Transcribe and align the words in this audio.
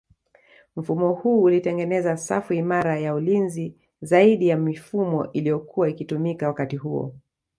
Mfumo 0.75 1.13
huu 1.13 1.43
ulitengeneza 1.43 2.17
safu 2.17 2.53
imara 2.53 2.99
ya 2.99 3.15
ulinzi 3.15 3.75
zaidi 4.01 4.47
ya 4.47 4.57
mifumo 4.57 5.31
iliyokua 5.31 5.89
ikitumika 5.89 6.47
wakati 6.47 6.77
huo 6.77 7.15